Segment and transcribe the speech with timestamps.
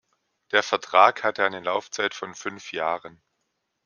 [0.51, 3.21] Der Vertrag hatte eine Laufzeit von fünf Jahren.